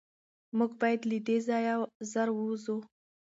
موږ 0.57 0.71
باید 0.81 1.01
له 1.09 1.17
دې 1.27 1.37
ځایه 1.47 1.73
زر 2.11 2.27
ووځو. 2.33 2.77